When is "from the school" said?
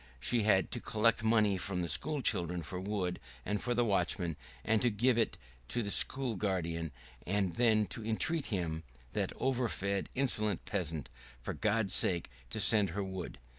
1.57-2.23